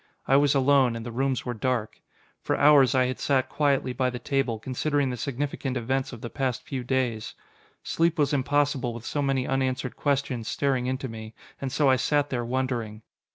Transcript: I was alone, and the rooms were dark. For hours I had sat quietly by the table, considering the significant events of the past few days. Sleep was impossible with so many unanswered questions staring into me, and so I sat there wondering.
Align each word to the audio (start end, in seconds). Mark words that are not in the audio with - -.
I 0.27 0.35
was 0.35 0.55
alone, 0.55 0.95
and 0.95 1.05
the 1.05 1.11
rooms 1.11 1.45
were 1.45 1.53
dark. 1.53 2.01
For 2.41 2.57
hours 2.57 2.95
I 2.95 3.05
had 3.05 3.19
sat 3.19 3.49
quietly 3.49 3.93
by 3.93 4.09
the 4.09 4.17
table, 4.17 4.57
considering 4.57 5.11
the 5.11 5.15
significant 5.15 5.77
events 5.77 6.11
of 6.11 6.21
the 6.21 6.29
past 6.31 6.63
few 6.63 6.83
days. 6.83 7.35
Sleep 7.83 8.17
was 8.17 8.33
impossible 8.33 8.95
with 8.95 9.05
so 9.05 9.21
many 9.21 9.45
unanswered 9.45 9.95
questions 9.95 10.47
staring 10.47 10.87
into 10.87 11.07
me, 11.07 11.35
and 11.61 11.71
so 11.71 11.87
I 11.87 11.97
sat 11.97 12.31
there 12.31 12.43
wondering. 12.43 13.03